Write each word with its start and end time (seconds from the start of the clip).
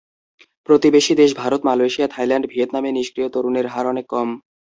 প্রতিবেশী 0.69 1.13
দেশ 1.15 1.31
Bharat, 1.35 1.61
Malaysia, 1.65 2.07
Thailand, 2.07 2.45
ভিয়েতনামে 2.51 2.89
নিষ্ক্রিয় 2.91 3.29
তরুণের 3.29 3.67
হার 3.67 3.85
অনেক 3.87 4.05
কম। 4.13 4.29